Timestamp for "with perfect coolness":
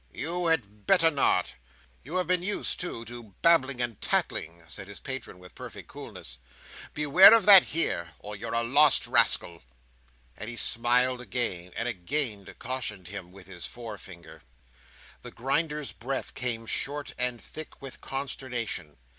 5.37-6.39